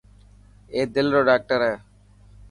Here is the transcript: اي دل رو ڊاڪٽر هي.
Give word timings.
اي 0.73 0.81
دل 0.93 1.07
رو 1.13 1.21
ڊاڪٽر 1.27 1.59
هي. 1.69 1.75